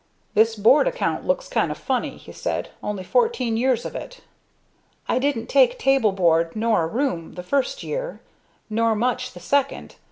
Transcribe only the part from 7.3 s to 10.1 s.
the first year nor much the second.